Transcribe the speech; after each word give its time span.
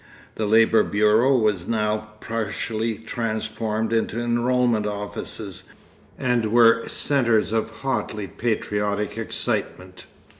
The 0.33 0.47
Labour 0.47 0.81
Bureaux 0.81 1.37
were 1.37 1.53
now 1.67 2.07
partially 2.21 2.95
transformed 2.95 3.93
into 3.93 4.19
enrolment 4.19 4.87
offices, 4.87 5.65
and 6.17 6.51
were 6.51 6.87
centres 6.87 7.53
of 7.53 7.69
hotly 7.69 8.25
patriotic 8.25 9.15
excitement. 9.19 10.07